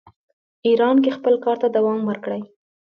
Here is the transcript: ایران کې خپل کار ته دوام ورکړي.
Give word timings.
ایران 0.67 0.95
کې 1.03 1.11
خپل 1.17 1.33
کار 1.45 1.57
ته 1.61 1.67
دوام 1.75 1.99
ورکړي. 2.05 2.41